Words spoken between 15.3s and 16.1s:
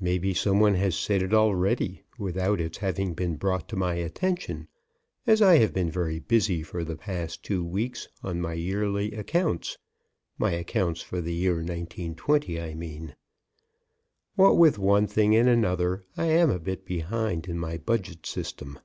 and another,